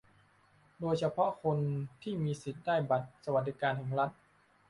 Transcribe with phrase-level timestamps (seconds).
[0.79, 1.57] โดยเฉพาะคน
[2.03, 4.11] ที่มีสิทธิ์ได้บัตรสวัสดิการแห่งรัฐ